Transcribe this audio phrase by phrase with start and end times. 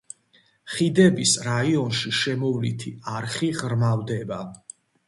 [0.75, 4.43] ხიდების რაიონში შემოვლითი არხი ღრმავდება.